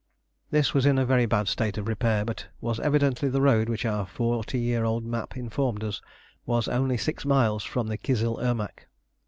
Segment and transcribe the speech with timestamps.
[0.49, 3.85] This was in a very bad state of repair, but was evidently the road which
[3.85, 6.01] our forty year old map informed us
[6.43, 8.87] was only six miles from the Kizil Irmak.